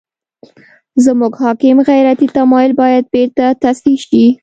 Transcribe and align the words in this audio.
زموږ 1.05 1.33
حاکم 1.43 1.77
غیرتي 1.89 2.27
تمایل 2.37 2.71
باید 2.81 3.05
بېرته 3.13 3.45
تصحیح 3.63 3.99
شي. 4.09 4.25